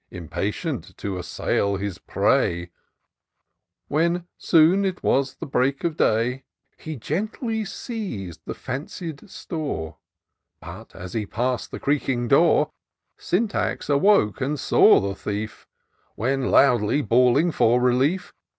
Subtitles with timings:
[0.09, 2.71] Impatient to assail his prey j
[3.87, 6.43] When, soon as it was dawn of day.
[6.75, 9.97] He gently seiz'd the fancied store;
[10.59, 12.71] But, as he pass'd the creaking door.
[13.19, 15.67] Syntax awoke, and saw the thief;
[16.15, 18.33] When, loudly bawling for relief.